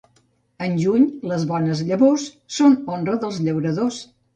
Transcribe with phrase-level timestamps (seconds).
[0.67, 2.27] En juny, les bones llavors,
[2.59, 4.07] són honra dels llauradors.